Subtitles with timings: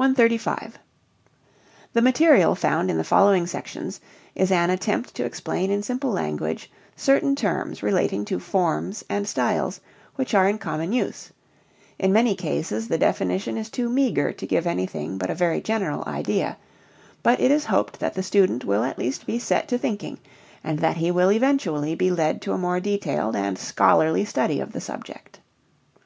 [0.00, 0.78] 135.
[1.92, 4.00] The material found in the following sections
[4.34, 9.78] is an attempt to explain in simple language certain terms relating to forms and styles
[10.16, 11.30] which are in common use;
[11.98, 16.02] in many cases the definition is too meagre to give anything but a very general
[16.06, 16.56] idea,
[17.22, 20.16] but it is hoped that the student will at least be set to thinking
[20.64, 24.72] and that he will eventually be led to a more detailed and scholarly study of
[24.72, 25.40] the subject.